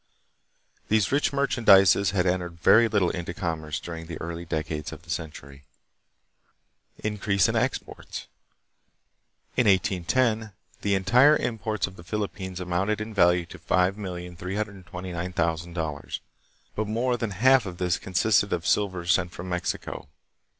These 0.87 1.11
rich 1.11 1.31
merchandises 1.31 2.09
had 2.09 2.25
entered 2.25 2.59
very 2.59 2.87
little 2.87 3.11
into 3.11 3.35
commerce 3.35 3.79
during 3.79 4.07
the 4.07 4.19
early 4.19 4.45
decades 4.45 4.91
of 4.91 5.03
the 5.03 5.11
century. 5.11 5.65
Increase 7.03 7.47
in 7.47 7.55
Exports. 7.55 8.25
In 9.55 9.67
1810 9.67 10.53
the 10.81 10.95
entire 10.95 11.37
imports 11.37 11.85
of 11.85 11.97
the 11.97 12.03
Philippines 12.03 12.59
amounted 12.59 12.99
in 12.99 13.13
value 13.13 13.45
to 13.45 13.59
5,329,000 13.59 15.73
dollars, 15.75 16.19
but 16.73 16.87
more 16.87 17.15
than 17.15 17.29
half 17.29 17.67
of 17.67 17.77
this 17.77 17.99
consisted 17.99 18.51
of 18.51 18.65
silver 18.65 19.05
sent 19.05 19.31
from 19.33 19.49
Mexico. 19.49 20.07